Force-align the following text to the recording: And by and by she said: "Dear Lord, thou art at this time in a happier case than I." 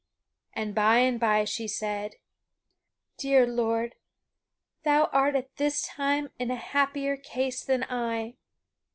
And 0.53 0.73
by 0.73 0.97
and 0.97 1.19
by 1.19 1.45
she 1.45 1.67
said: 1.67 2.15
"Dear 3.17 3.45
Lord, 3.45 3.93
thou 4.83 5.11
art 5.13 5.35
at 5.35 5.57
this 5.57 5.83
time 5.87 6.31
in 6.39 6.49
a 6.49 6.55
happier 6.55 7.15
case 7.15 7.63
than 7.63 7.85
I." 7.87 8.37